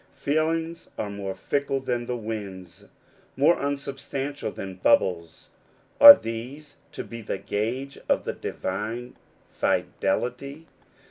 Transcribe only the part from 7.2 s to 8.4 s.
the gauge of the